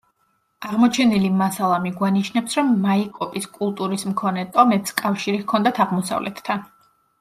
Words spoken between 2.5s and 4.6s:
რომ მაიკოპის კულტურის მქონე